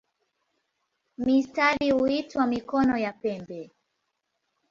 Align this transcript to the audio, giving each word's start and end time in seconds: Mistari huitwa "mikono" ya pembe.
Mistari 1.17 1.91
huitwa 1.91 2.47
"mikono" 2.47 2.97
ya 2.97 3.13
pembe. 3.13 3.71